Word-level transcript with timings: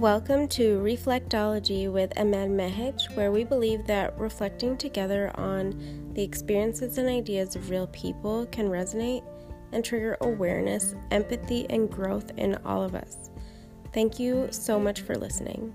Welcome 0.00 0.48
to 0.48 0.78
Reflectology 0.78 1.92
with 1.92 2.18
Ahmed 2.18 2.48
Mehich, 2.48 3.14
where 3.14 3.30
we 3.30 3.44
believe 3.44 3.86
that 3.86 4.18
reflecting 4.18 4.78
together 4.78 5.30
on 5.34 6.10
the 6.14 6.22
experiences 6.22 6.96
and 6.96 7.06
ideas 7.06 7.54
of 7.54 7.68
real 7.68 7.86
people 7.88 8.46
can 8.46 8.70
resonate 8.70 9.22
and 9.72 9.84
trigger 9.84 10.16
awareness, 10.22 10.94
empathy, 11.10 11.66
and 11.68 11.90
growth 11.90 12.30
in 12.38 12.54
all 12.64 12.82
of 12.82 12.94
us. 12.94 13.28
Thank 13.92 14.18
you 14.18 14.48
so 14.50 14.80
much 14.80 15.02
for 15.02 15.16
listening. 15.16 15.74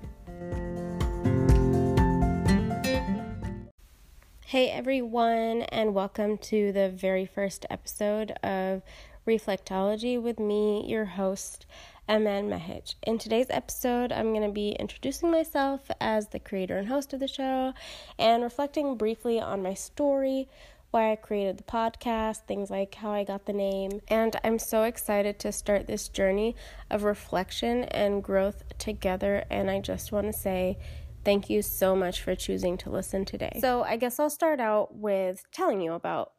Hey 4.44 4.72
everyone, 4.72 5.62
and 5.70 5.94
welcome 5.94 6.40
to 6.40 6.72
the 6.72 6.90
very 6.90 7.28
first 7.28 7.68
episode 7.70 8.32
of 8.42 8.82
Reflectology 9.28 10.22
with 10.22 10.40
me, 10.40 10.84
your 10.88 11.06
host. 11.06 11.66
Ahmed 12.08 12.46
Mehich. 12.46 12.96
In 13.04 13.18
today's 13.18 13.50
episode, 13.50 14.12
I'm 14.12 14.32
going 14.32 14.48
to 14.48 14.54
be 14.54 14.72
introducing 14.72 15.32
myself 15.32 15.90
as 16.00 16.28
the 16.28 16.40
creator 16.40 16.78
and 16.78 16.88
host 16.88 17.14
of 17.14 17.20
the 17.20 17.28
show 17.28 17.74
and 18.20 18.44
reflecting 18.44 18.96
briefly 18.96 19.40
on 19.40 19.64
my 19.64 19.74
story, 19.74 20.48
why 20.92 21.12
I 21.12 21.16
created 21.16 21.58
the 21.58 21.64
podcast, 21.64 22.46
things 22.48 22.70
like 22.70 22.96
how 22.96 23.12
I 23.12 23.24
got 23.24 23.48
the 23.48 23.54
name. 23.54 24.02
And 24.08 24.36
I'm 24.44 24.60
so 24.60 24.84
excited 24.84 25.40
to 25.40 25.52
start 25.52 25.88
this 25.88 26.08
journey 26.08 26.56
of 26.92 27.04
reflection 27.04 27.86
and 27.86 28.24
growth 28.24 28.64
together. 28.78 29.44
And 29.50 29.72
I 29.72 29.80
just 29.82 30.12
want 30.12 30.28
to 30.28 30.34
say, 30.34 30.78
Thank 31.24 31.50
you 31.50 31.64
so 31.64 31.96
much 31.96 32.22
for 32.22 32.36
choosing 32.36 32.78
to 32.78 32.92
listen 32.92 33.26
today. 33.26 33.58
So, 33.60 33.82
I 33.82 33.98
guess 33.98 34.20
I'll 34.20 34.30
start 34.30 34.60
out 34.60 34.96
with 34.96 35.44
telling 35.52 35.82
you 35.82 35.94
about 35.94 36.34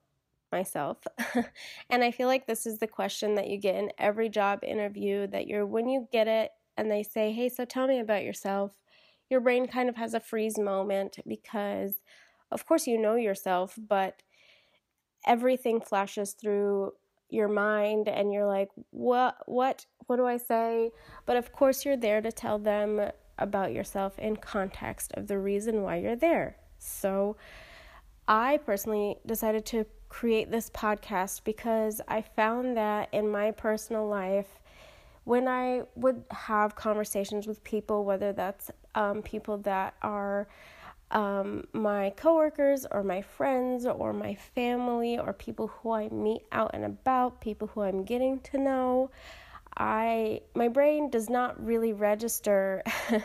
myself. 0.52 0.98
and 1.90 2.02
I 2.02 2.10
feel 2.10 2.28
like 2.28 2.46
this 2.46 2.66
is 2.66 2.78
the 2.78 2.86
question 2.86 3.34
that 3.34 3.48
you 3.48 3.58
get 3.58 3.74
in 3.74 3.90
every 3.98 4.28
job 4.28 4.60
interview 4.62 5.26
that 5.28 5.46
you're 5.46 5.66
when 5.66 5.88
you 5.88 6.08
get 6.12 6.28
it 6.28 6.52
and 6.76 6.90
they 6.90 7.02
say, 7.02 7.32
"Hey, 7.32 7.48
so 7.48 7.64
tell 7.64 7.86
me 7.86 8.00
about 8.00 8.24
yourself." 8.24 8.72
Your 9.28 9.40
brain 9.40 9.66
kind 9.66 9.88
of 9.88 9.96
has 9.96 10.14
a 10.14 10.20
freeze 10.20 10.58
moment 10.58 11.18
because 11.26 11.94
of 12.50 12.66
course 12.66 12.86
you 12.86 12.98
know 12.98 13.16
yourself, 13.16 13.78
but 13.88 14.22
everything 15.26 15.80
flashes 15.80 16.32
through 16.32 16.92
your 17.28 17.48
mind 17.48 18.08
and 18.08 18.32
you're 18.32 18.46
like, 18.46 18.68
"What 18.90 19.36
what 19.46 19.86
what 20.06 20.16
do 20.16 20.26
I 20.26 20.36
say?" 20.36 20.90
But 21.26 21.36
of 21.36 21.52
course 21.52 21.84
you're 21.84 21.96
there 21.96 22.20
to 22.20 22.32
tell 22.32 22.58
them 22.58 23.10
about 23.38 23.72
yourself 23.72 24.18
in 24.18 24.36
context 24.36 25.12
of 25.14 25.26
the 25.26 25.38
reason 25.38 25.82
why 25.82 25.96
you're 25.96 26.16
there. 26.16 26.56
So 26.78 27.36
I 28.28 28.58
personally 28.58 29.18
decided 29.26 29.66
to 29.66 29.86
create 30.08 30.50
this 30.50 30.70
podcast 30.70 31.42
because 31.44 32.00
I 32.08 32.22
found 32.22 32.76
that 32.76 33.08
in 33.12 33.28
my 33.28 33.50
personal 33.50 34.06
life, 34.06 34.60
when 35.24 35.48
I 35.48 35.82
would 35.96 36.24
have 36.30 36.76
conversations 36.76 37.46
with 37.46 37.62
people, 37.64 38.04
whether 38.04 38.32
that's 38.32 38.70
um, 38.94 39.22
people 39.22 39.58
that 39.58 39.94
are 40.02 40.46
um, 41.10 41.66
my 41.72 42.10
coworkers 42.16 42.86
or 42.90 43.02
my 43.02 43.22
friends 43.22 43.86
or 43.86 44.12
my 44.12 44.34
family 44.34 45.18
or 45.18 45.32
people 45.32 45.68
who 45.68 45.92
I 45.92 46.08
meet 46.08 46.42
out 46.52 46.70
and 46.74 46.84
about, 46.84 47.40
people 47.40 47.68
who 47.68 47.82
I'm 47.82 48.04
getting 48.04 48.40
to 48.40 48.58
know, 48.58 49.10
I 49.76 50.40
my 50.54 50.68
brain 50.68 51.10
does 51.10 51.28
not 51.28 51.62
really 51.62 51.92
register 51.92 52.82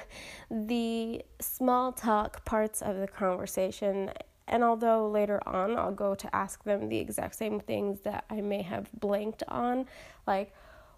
the 0.52 1.22
small 1.40 1.94
talk 1.94 2.44
parts 2.44 2.82
of 2.82 2.98
the 2.98 3.08
conversation 3.08 4.12
and 4.52 4.64
although 4.64 5.10
later 5.10 5.42
on 5.48 5.78
I'll 5.78 5.94
go 5.94 6.14
to 6.14 6.36
ask 6.36 6.64
them 6.64 6.90
the 6.90 7.00
exact 7.00 7.36
same 7.36 7.60
things 7.60 8.02
that 8.02 8.26
I 8.30 8.42
may 8.42 8.62
have 8.62 8.90
blanked 8.94 9.44
on, 9.48 9.86
like 10.28 10.54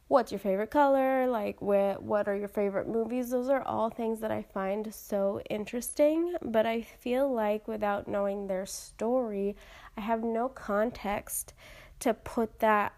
what's 0.07 0.31
your 0.31 0.39
favorite 0.39 0.71
color, 0.71 1.27
like 1.27 1.61
what 1.61 2.03
what 2.03 2.27
are 2.27 2.35
your 2.35 2.47
favorite 2.47 2.87
movies, 2.87 3.29
those 3.29 3.49
are 3.49 3.61
all 3.61 3.89
things 3.89 4.19
that 4.19 4.31
I 4.31 4.41
find 4.41 4.93
so 4.93 5.39
interesting, 5.49 6.35
but 6.41 6.65
I 6.65 6.81
feel 6.81 7.31
like 7.31 7.67
without 7.67 8.07
knowing 8.07 8.47
their 8.47 8.65
story, 8.65 9.55
I 9.95 10.01
have 10.01 10.23
no 10.23 10.49
context 10.49 11.53
to 11.99 12.13
put 12.13 12.59
that 12.59 12.93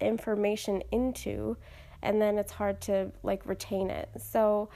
information 0.00 0.82
into 0.90 1.56
and 2.02 2.20
then 2.20 2.38
it's 2.38 2.52
hard 2.52 2.80
to 2.82 3.12
like 3.22 3.44
retain 3.44 3.90
it. 3.90 4.08
So 4.18 4.68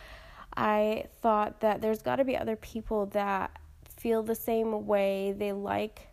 I 0.57 1.05
thought 1.23 1.61
that 1.61 1.81
there's 1.81 2.03
got 2.03 2.17
to 2.17 2.25
be 2.25 2.37
other 2.37 2.57
people 2.57 3.07
that 3.07 3.57
feel 4.03 4.23
the 4.25 4.35
same 4.35 4.87
way. 4.87 5.33
They 5.33 5.53
like 5.53 6.09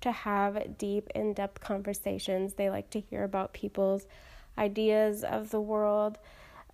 to 0.00 0.10
have 0.10 0.78
deep, 0.78 1.10
in 1.14 1.34
depth 1.34 1.60
conversations. 1.60 2.54
They 2.54 2.70
like 2.70 2.88
to 2.90 3.00
hear 3.00 3.22
about 3.22 3.52
people's 3.52 4.06
ideas 4.56 5.24
of 5.24 5.50
the 5.50 5.60
world, 5.60 6.18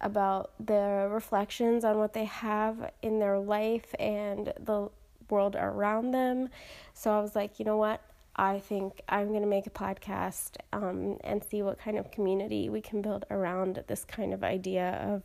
about 0.01 0.53
the 0.65 1.09
reflections 1.11 1.85
on 1.85 1.99
what 1.99 2.13
they 2.13 2.25
have 2.25 2.93
in 3.03 3.19
their 3.19 3.39
life 3.39 3.95
and 3.99 4.53
the 4.61 4.89
world 5.29 5.57
around 5.59 6.13
them. 6.13 6.49
So 6.95 7.11
I 7.11 7.21
was 7.21 7.35
like, 7.35 7.59
you 7.59 7.65
know 7.65 7.77
what? 7.77 8.01
I 8.37 8.61
think 8.61 9.03
I'm 9.09 9.29
going 9.29 9.43
to 9.43 9.49
make 9.49 9.67
a 9.67 9.71
podcast 9.71 10.57
um, 10.73 11.19
and 11.25 11.43
see 11.43 11.63
what 11.63 11.81
kind 11.81 11.99
of 11.99 12.13
community 12.13 12.69
we 12.69 12.81
can 12.81 13.03
build 13.03 13.27
around 13.31 13.83
this 13.89 14.05
kind 14.05 14.33
of 14.33 14.45
idea 14.45 14.93
of 15.05 15.25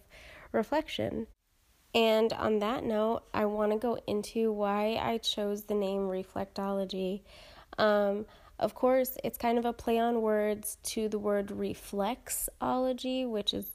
reflection. 0.51 1.27
And 1.95 2.33
on 2.33 2.59
that 2.59 2.83
note, 2.83 3.23
I 3.33 3.45
want 3.45 3.71
to 3.71 3.77
go 3.77 3.97
into 4.05 4.51
why 4.51 4.99
I 5.01 5.17
chose 5.19 5.63
the 5.63 5.73
name 5.73 6.01
reflectology. 6.01 7.21
Um, 7.77 8.25
of 8.59 8.75
course, 8.75 9.17
it's 9.23 9.37
kind 9.37 9.57
of 9.57 9.63
a 9.63 9.71
play 9.71 9.97
on 9.97 10.21
words 10.21 10.77
to 10.83 11.07
the 11.07 11.17
word 11.17 11.47
reflexology, 11.47 13.27
which 13.27 13.53
is 13.53 13.65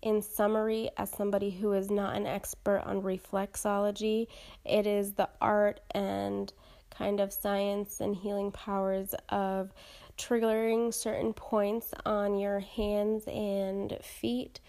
in 0.00 0.22
summary, 0.22 0.90
as 0.96 1.10
somebody 1.10 1.50
who 1.50 1.72
is 1.72 1.90
not 1.90 2.16
an 2.16 2.26
expert 2.26 2.82
on 2.86 3.02
reflexology, 3.02 4.28
it 4.64 4.86
is 4.86 5.12
the 5.12 5.28
art 5.40 5.80
and 5.90 6.52
kind 6.90 7.20
of 7.20 7.32
science 7.32 8.00
and 8.00 8.16
healing 8.16 8.50
powers 8.50 9.14
of 9.28 9.72
triggering 10.16 10.92
certain 10.94 11.32
points 11.32 11.92
on 12.06 12.38
your 12.38 12.60
hands 12.60 13.24
and 13.26 13.98
feet 14.02 14.60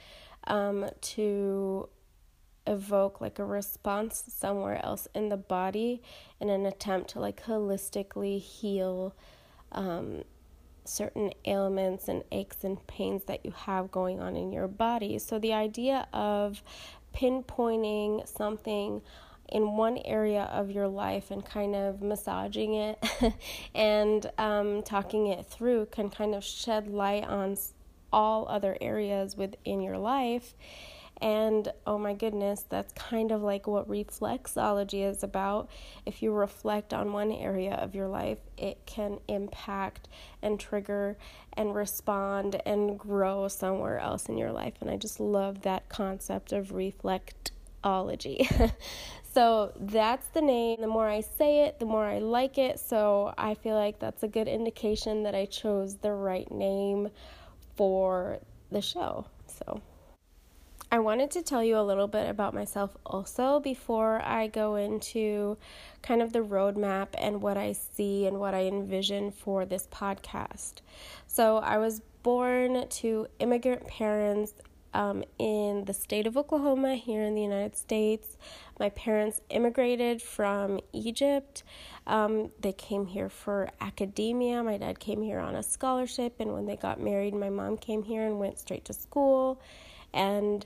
um, 0.48 0.90
to 1.02 1.88
evoke 2.68 3.20
like 3.20 3.40
a 3.40 3.46
response 3.46 4.24
somewhere 4.28 4.84
else 4.86 5.08
in 5.16 5.30
the 5.30 5.38
body 5.38 6.02
in 6.40 6.50
an 6.50 6.66
attempt 6.66 7.10
to 7.12 7.20
like 7.20 7.44
holistically 7.46 8.40
heal 8.40 9.16
um, 9.72 10.24
certain 10.86 11.32
ailments 11.46 12.08
and 12.08 12.24
aches 12.32 12.64
and 12.64 12.86
pains 12.88 13.24
that 13.26 13.46
you 13.46 13.52
have 13.52 13.92
going 13.92 14.20
on 14.20 14.36
in 14.36 14.52
your 14.52 14.68
body. 14.68 15.18
So, 15.20 15.40
the 15.40 15.54
idea 15.54 16.08
of 16.14 16.64
pinpointing 17.16 18.28
something 18.28 19.02
in 19.50 19.76
one 19.76 19.98
area 20.06 20.44
of 20.44 20.72
your 20.72 20.88
life 20.88 21.30
and 21.30 21.46
kind 21.46 21.76
of 21.76 22.02
massaging 22.02 22.74
it 22.74 23.04
and 23.76 24.32
um, 24.38 24.82
talking 24.82 25.28
it 25.28 25.46
through 25.46 25.86
can 25.88 26.10
kind 26.10 26.34
of 26.34 26.44
shed 26.44 26.88
light 26.88 27.26
on 27.26 27.58
all 28.14 28.48
other 28.48 28.78
areas 28.80 29.36
within 29.36 29.82
your 29.82 29.98
life 29.98 30.56
and 31.22 31.72
oh 31.86 32.00
my 32.00 32.14
goodness, 32.14 32.66
that's 32.68 32.92
kind 32.94 33.32
of 33.32 33.44
like 33.44 33.68
what 33.68 33.88
reflexology 33.88 35.08
is 35.08 35.24
about. 35.24 35.70
If 36.06 36.24
you 36.24 36.32
reflect 36.32 36.94
on 36.94 37.14
one 37.14 37.32
area 37.32 37.76
of 37.76 37.94
your 37.94 38.08
life, 38.08 38.40
it 38.58 38.80
can 38.88 39.20
impact 39.28 40.08
and 40.42 40.60
trigger 40.60 41.18
and 41.54 41.76
respond 41.76 42.60
and 42.66 42.98
grow 42.98 43.48
somewhere 43.48 44.00
else 44.00 44.30
in 44.30 44.38
your 44.38 44.52
life. 44.52 44.74
And 44.82 44.90
I 44.90 44.98
just 44.98 45.20
love 45.20 45.62
that 45.62 45.88
concept 45.90 46.54
of 46.54 46.70
reflectology. 46.70 48.72
so 49.34 49.74
that's 49.80 50.28
the 50.30 50.42
name. 50.42 50.82
The 50.82 50.88
more 50.88 51.08
I 51.08 51.22
say 51.22 51.66
it, 51.66 51.80
the 51.80 51.86
more 51.86 52.06
I 52.06 52.18
like 52.18 52.58
it. 52.58 52.80
So 52.80 53.32
I 53.38 53.54
feel 53.54 53.76
like 53.76 54.00
that's 54.00 54.24
a 54.24 54.28
good 54.28 54.48
indication 54.48 55.22
that 55.24 55.36
I 55.36 55.46
chose 55.46 55.98
the 55.98 56.14
right 56.14 56.52
name 56.52 57.10
for 57.76 58.40
the 58.72 58.82
show. 58.82 59.28
So 59.46 59.82
I 60.94 61.00
wanted 61.00 61.32
to 61.32 61.42
tell 61.42 61.64
you 61.64 61.78
a 61.78 61.88
little 61.88 62.10
bit 62.10 62.30
about 62.30 62.54
myself 62.54 62.98
also 63.06 63.62
before 63.62 64.22
I 64.26 64.48
go 64.48 64.76
into 64.76 65.58
kind 66.02 66.22
of 66.22 66.34
the 66.34 66.40
roadmap 66.40 67.08
and 67.18 67.42
what 67.42 67.56
I 67.56 67.72
see 67.72 68.28
and 68.28 68.42
what 68.42 68.54
I 68.54 68.64
envision 68.64 69.32
for 69.32 69.66
this 69.66 69.88
podcast. 69.88 70.82
So, 71.28 71.60
I 71.60 71.78
was 71.78 72.02
born 72.24 72.90
to 72.90 73.28
immigrant 73.40 73.88
parents 73.88 74.54
um, 74.94 75.24
in 75.40 75.86
the 75.86 75.94
state 75.94 76.28
of 76.28 76.36
Oklahoma 76.36 76.96
here 76.96 77.22
in 77.22 77.36
the 77.36 77.42
United 77.42 77.78
States. 77.78 78.36
My 78.78 78.90
parents 78.90 79.40
immigrated 79.50 80.22
from 80.22 80.82
Egypt. 80.92 81.64
Um, 82.06 82.52
they 82.60 82.74
came 82.74 83.06
here 83.06 83.30
for 83.30 83.70
academia. 83.80 84.62
My 84.62 84.76
dad 84.76 85.00
came 85.00 85.22
here 85.22 85.40
on 85.40 85.56
a 85.56 85.64
scholarship, 85.64 86.42
and 86.42 86.52
when 86.52 86.66
they 86.66 86.76
got 86.76 87.00
married, 87.00 87.34
my 87.34 87.50
mom 87.50 87.78
came 87.78 88.04
here 88.04 88.26
and 88.26 88.40
went 88.40 88.60
straight 88.60 88.84
to 88.86 88.94
school. 88.94 89.62
And 90.14 90.66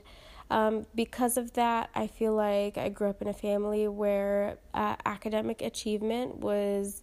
um, 0.50 0.86
because 0.94 1.36
of 1.36 1.54
that, 1.54 1.90
I 1.94 2.06
feel 2.06 2.34
like 2.34 2.78
I 2.78 2.88
grew 2.88 3.08
up 3.08 3.20
in 3.20 3.28
a 3.28 3.34
family 3.34 3.88
where 3.88 4.58
uh, 4.74 4.96
academic 5.04 5.60
achievement 5.62 6.38
was 6.38 7.02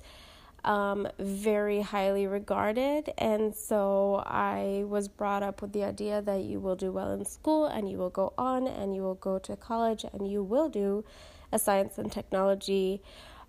um, 0.63 1.07
very 1.19 1.81
highly 1.81 2.25
regarded. 2.25 3.11
And 3.17 3.53
so 3.53 4.23
I 4.25 4.83
was 4.87 5.07
brought 5.07 5.43
up 5.43 5.61
with 5.61 5.73
the 5.73 5.83
idea 5.83 6.21
that 6.21 6.43
you 6.43 6.59
will 6.59 6.75
do 6.75 6.91
well 6.91 7.11
in 7.11 7.25
school 7.25 7.65
and 7.65 7.89
you 7.89 7.97
will 7.97 8.09
go 8.09 8.33
on 8.37 8.67
and 8.67 8.95
you 8.95 9.01
will 9.01 9.15
go 9.15 9.39
to 9.39 9.55
college 9.57 10.05
and 10.13 10.29
you 10.29 10.41
will 10.41 10.69
do 10.69 11.03
a 11.51 11.59
science 11.59 11.97
and 11.97 12.11
technology. 12.11 13.01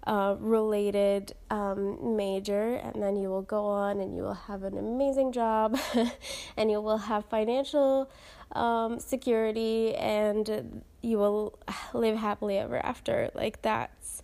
Uh, 0.06 0.36
related 0.38 1.32
um, 1.48 2.14
major, 2.14 2.74
and 2.74 3.02
then 3.02 3.16
you 3.16 3.30
will 3.30 3.40
go 3.40 3.64
on 3.64 4.00
and 4.00 4.14
you 4.14 4.22
will 4.22 4.34
have 4.34 4.62
an 4.62 4.76
amazing 4.76 5.32
job 5.32 5.78
and 6.58 6.70
you 6.70 6.78
will 6.78 6.98
have 6.98 7.24
financial 7.24 8.10
um, 8.52 9.00
security 9.00 9.94
and 9.94 10.82
you 11.00 11.16
will 11.16 11.58
live 11.94 12.18
happily 12.18 12.58
ever 12.58 12.84
after. 12.84 13.30
Like, 13.34 13.62
that's 13.62 14.22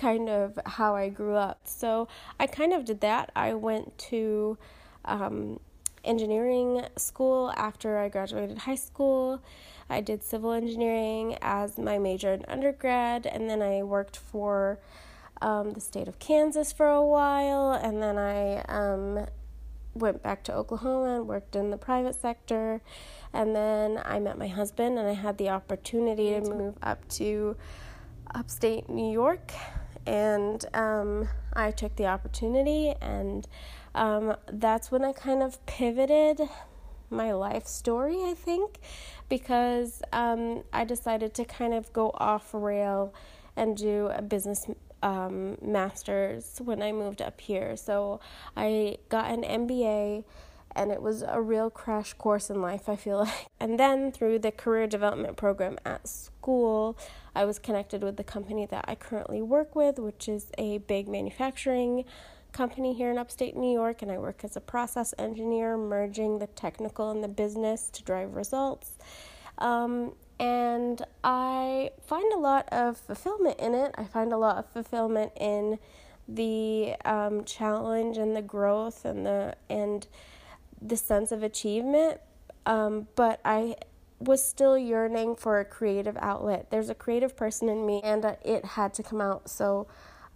kind 0.00 0.28
of 0.28 0.58
how 0.66 0.96
I 0.96 1.10
grew 1.10 1.36
up. 1.36 1.60
So 1.64 2.08
I 2.40 2.46
kind 2.46 2.72
of 2.72 2.84
did 2.84 3.00
that. 3.02 3.30
I 3.36 3.54
went 3.54 3.98
to 4.10 4.58
um, 5.04 5.60
engineering 6.04 6.86
school 6.96 7.52
after 7.56 7.98
I 7.98 8.08
graduated 8.08 8.58
high 8.58 8.76
school. 8.76 9.42
I 9.88 10.00
did 10.00 10.22
civil 10.22 10.52
engineering 10.52 11.36
as 11.42 11.76
my 11.76 11.98
major 11.98 12.32
in 12.32 12.44
undergrad, 12.46 13.26
and 13.26 13.50
then 13.50 13.60
I 13.60 13.82
worked 13.82 14.16
for 14.16 14.78
um, 15.40 15.72
the 15.72 15.80
state 15.80 16.08
of 16.08 16.18
Kansas 16.18 16.72
for 16.72 16.88
a 16.88 17.04
while, 17.04 17.72
and 17.72 18.02
then 18.02 18.18
I 18.18 18.60
um, 18.68 19.26
went 19.94 20.22
back 20.22 20.44
to 20.44 20.54
Oklahoma 20.54 21.16
and 21.18 21.28
worked 21.28 21.56
in 21.56 21.70
the 21.70 21.78
private 21.78 22.20
sector. 22.20 22.80
And 23.32 23.54
then 23.54 24.00
I 24.04 24.18
met 24.18 24.38
my 24.38 24.48
husband, 24.48 24.98
and 24.98 25.08
I 25.08 25.14
had 25.14 25.38
the 25.38 25.50
opportunity 25.50 26.30
to 26.30 26.40
move 26.40 26.76
up 26.82 27.08
to 27.10 27.56
upstate 28.34 28.88
New 28.88 29.10
York 29.10 29.52
and 30.06 30.64
um, 30.74 31.28
I 31.52 31.70
took 31.70 31.96
the 31.96 32.06
opportunity, 32.06 32.94
and 33.00 33.46
um, 33.94 34.36
that's 34.50 34.90
when 34.90 35.04
I 35.04 35.12
kind 35.12 35.42
of 35.42 35.64
pivoted 35.66 36.40
my 37.10 37.32
life 37.32 37.66
story, 37.66 38.18
I 38.24 38.34
think, 38.34 38.78
because 39.28 40.02
um, 40.12 40.62
I 40.72 40.84
decided 40.84 41.34
to 41.34 41.44
kind 41.44 41.74
of 41.74 41.92
go 41.92 42.10
off 42.14 42.50
rail 42.54 43.12
and 43.56 43.76
do 43.76 44.10
a 44.14 44.22
business 44.22 44.66
um, 45.02 45.56
master's 45.62 46.60
when 46.62 46.82
I 46.82 46.92
moved 46.92 47.22
up 47.22 47.40
here. 47.40 47.76
So 47.76 48.20
I 48.56 48.98
got 49.08 49.30
an 49.30 49.42
MBA 49.42 50.24
and 50.76 50.92
it 50.92 51.02
was 51.02 51.22
a 51.22 51.40
real 51.40 51.68
crash 51.68 52.12
course 52.14 52.48
in 52.48 52.60
life, 52.62 52.88
I 52.88 52.96
feel 52.96 53.18
like. 53.24 53.46
And 53.58 53.78
then 53.78 54.12
through 54.12 54.40
the 54.40 54.52
career 54.52 54.86
development 54.86 55.36
program 55.36 55.78
at 55.84 56.06
school, 56.06 56.96
I 57.34 57.44
was 57.44 57.58
connected 57.58 58.02
with 58.02 58.16
the 58.16 58.24
company 58.24 58.66
that 58.66 58.84
I 58.86 58.94
currently 58.94 59.42
work 59.42 59.74
with, 59.74 59.98
which 59.98 60.28
is 60.28 60.50
a 60.58 60.78
big 60.78 61.08
manufacturing 61.08 62.04
company 62.52 62.94
here 62.94 63.10
in 63.10 63.18
upstate 63.18 63.56
New 63.56 63.72
York, 63.72 64.02
and 64.02 64.10
I 64.10 64.18
work 64.18 64.42
as 64.42 64.56
a 64.56 64.60
process 64.60 65.14
engineer, 65.18 65.76
merging 65.76 66.38
the 66.38 66.48
technical 66.48 67.10
and 67.10 67.22
the 67.22 67.28
business 67.28 67.88
to 67.90 68.02
drive 68.02 68.34
results. 68.34 68.98
Um, 69.58 70.14
and 70.40 71.04
I 71.22 71.90
find 72.06 72.32
a 72.32 72.38
lot 72.38 72.66
of 72.72 72.96
fulfillment 72.96 73.60
in 73.60 73.74
it. 73.74 73.94
I 73.98 74.04
find 74.04 74.32
a 74.32 74.38
lot 74.38 74.56
of 74.56 74.66
fulfillment 74.72 75.32
in 75.38 75.78
the 76.26 76.94
um, 77.04 77.44
challenge 77.44 78.16
and 78.16 78.34
the 78.34 78.40
growth 78.42 79.04
and 79.04 79.26
the 79.26 79.54
and 79.68 80.06
the 80.80 80.96
sense 80.96 81.30
of 81.30 81.42
achievement, 81.42 82.20
um, 82.64 83.06
but 83.16 83.40
I 83.44 83.76
was 84.18 84.42
still 84.42 84.78
yearning 84.78 85.36
for 85.36 85.60
a 85.60 85.64
creative 85.64 86.16
outlet. 86.18 86.70
There's 86.70 86.88
a 86.88 86.94
creative 86.94 87.36
person 87.36 87.68
in 87.68 87.84
me, 87.84 88.00
and 88.02 88.24
uh, 88.24 88.36
it 88.42 88.64
had 88.64 88.94
to 88.94 89.02
come 89.02 89.20
out. 89.20 89.50
So 89.50 89.88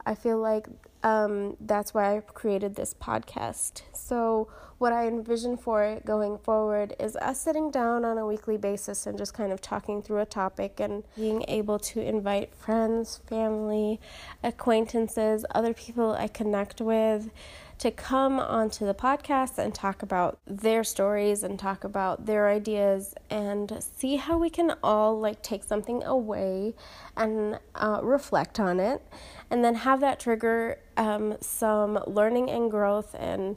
I 0.07 0.15
feel 0.15 0.39
like 0.39 0.67
um, 1.03 1.57
that's 1.61 1.93
why 1.93 2.17
I 2.17 2.21
created 2.21 2.75
this 2.75 2.95
podcast. 2.95 3.83
So, 3.93 4.49
what 4.79 4.93
I 4.93 5.07
envision 5.07 5.57
for 5.57 5.85
it 5.85 6.05
going 6.05 6.39
forward 6.39 6.95
is 6.99 7.15
us 7.17 7.41
sitting 7.41 7.71
down 7.71 8.05
on 8.05 8.19
a 8.19 8.27
weekly 8.27 8.57
basis 8.57 9.07
and 9.07 9.17
just 9.17 9.33
kind 9.33 9.53
of 9.53 9.61
talking 9.61 10.03
through 10.03 10.19
a 10.19 10.27
topic 10.27 10.81
and 10.81 11.05
being 11.17 11.45
able 11.47 11.79
to 11.79 12.01
invite 12.01 12.55
friends, 12.55 13.21
family, 13.29 14.01
acquaintances, 14.43 15.45
other 15.55 15.75
people 15.75 16.13
I 16.13 16.27
connect 16.29 16.81
with 16.81 17.31
to 17.79 17.91
come 17.91 18.39
onto 18.39 18.87
the 18.87 18.95
podcast 18.95 19.59
and 19.59 19.75
talk 19.75 20.03
about 20.03 20.39
their 20.47 20.85
stories 20.85 21.43
and 21.43 21.59
talk 21.59 21.85
about 21.85 22.27
their 22.27 22.49
ideas 22.49 23.15
and 23.31 23.83
see 23.97 24.17
how 24.17 24.39
we 24.39 24.49
can 24.49 24.75
all 24.83 25.19
like 25.19 25.43
take 25.43 25.65
something 25.65 26.03
away 26.05 26.75
and 27.17 27.59
uh, 27.75 28.01
reflect 28.03 28.61
on 28.61 28.81
it 28.81 29.03
and 29.51 29.65
then 29.65 29.75
have 29.75 30.01
that 30.01 30.21
trigger 30.21 30.79
um, 30.97 31.37
some 31.41 31.99
learning 32.07 32.51
and 32.51 32.71
growth 32.71 33.15
and 33.19 33.57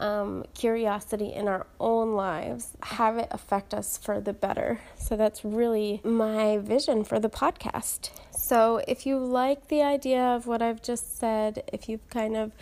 um, 0.00 0.44
curiosity 0.54 1.32
in 1.32 1.48
our 1.48 1.66
own 1.80 2.14
lives, 2.14 2.76
have 2.82 3.16
it 3.16 3.28
affect 3.30 3.72
us 3.72 3.96
for 3.96 4.20
the 4.20 4.32
better. 4.32 4.80
So 4.96 5.16
that's 5.16 5.44
really 5.44 6.00
my 6.04 6.58
vision 6.58 7.04
for 7.04 7.18
the 7.18 7.30
podcast. 7.30 8.10
So 8.30 8.82
if 8.86 9.06
you 9.06 9.18
like 9.18 9.68
the 9.68 9.82
idea 9.82 10.22
of 10.22 10.46
what 10.46 10.62
I've 10.62 10.82
just 10.82 11.18
said, 11.18 11.68
if 11.72 11.88
you've 11.88 12.08
kind 12.10 12.36
of 12.36 12.52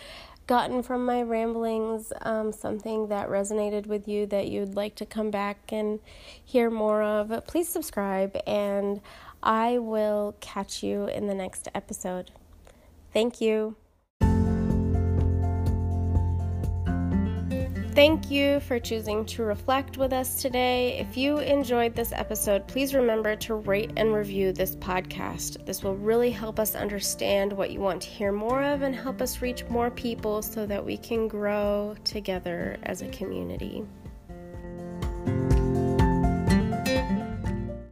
gotten 0.47 0.83
from 0.83 1.05
my 1.05 1.21
ramblings 1.21 2.13
um, 2.21 2.51
something 2.51 3.07
that 3.07 3.29
resonated 3.29 3.87
with 3.87 4.07
you 4.07 4.25
that 4.27 4.47
you'd 4.47 4.75
like 4.75 4.95
to 4.95 5.05
come 5.05 5.31
back 5.31 5.71
and 5.71 5.99
hear 6.43 6.69
more 6.69 7.01
of, 7.01 7.45
please 7.47 7.67
subscribe 7.67 8.37
and 8.45 9.01
I 9.41 9.77
will 9.77 10.35
catch 10.39 10.83
you 10.83 11.07
in 11.07 11.27
the 11.27 11.35
next 11.35 11.67
episode. 11.75 12.31
Thank 13.13 13.39
you. 13.41 13.75
Thank 17.95 18.29
you 18.29 18.59
for 18.59 18.77
choosing 18.77 19.23
to 19.27 19.43
reflect 19.43 19.97
with 19.97 20.11
us 20.11 20.41
today. 20.41 20.97
If 20.99 21.15
you 21.15 21.37
enjoyed 21.37 21.95
this 21.95 22.11
episode, 22.11 22.67
please 22.67 22.93
remember 22.93 23.37
to 23.37 23.55
rate 23.55 23.93
and 23.95 24.13
review 24.13 24.51
this 24.51 24.75
podcast. 24.75 25.65
This 25.65 25.81
will 25.81 25.95
really 25.95 26.29
help 26.29 26.59
us 26.59 26.75
understand 26.75 27.53
what 27.53 27.71
you 27.71 27.79
want 27.79 28.01
to 28.01 28.09
hear 28.09 28.33
more 28.33 28.61
of 28.63 28.81
and 28.81 28.93
help 28.93 29.21
us 29.21 29.41
reach 29.41 29.63
more 29.69 29.89
people 29.89 30.41
so 30.41 30.65
that 30.65 30.83
we 30.85 30.97
can 30.97 31.29
grow 31.29 31.95
together 32.03 32.75
as 32.83 33.01
a 33.01 33.07
community. 33.07 33.85